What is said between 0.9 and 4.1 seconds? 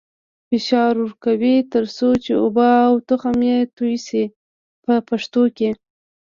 ورکوي تر څو چې اوبه او تخم یې توی